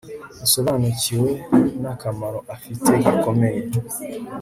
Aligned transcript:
usobanukiwe 0.45 1.29
nakamaro 1.81 2.39
afite 2.55 2.89
gakomeye 3.03 3.61